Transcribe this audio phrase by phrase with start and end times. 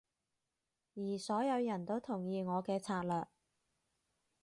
[0.95, 3.27] 而所有人都同意我嘅策略